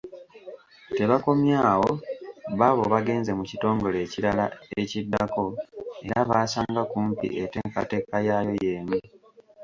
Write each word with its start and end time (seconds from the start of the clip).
Tebakomye 0.95 1.55
awo, 1.71 1.91
baabo 2.59 2.83
bagenze 2.93 3.31
mu 3.37 3.43
kitongole 3.49 3.97
ekirala 4.05 4.45
ekiddako 4.81 5.45
era 6.07 6.19
baasanga 6.29 6.81
kumpi 6.91 7.27
enteekateeka 7.41 8.15
yaayo 8.27 8.53
y’emu. 8.63 8.97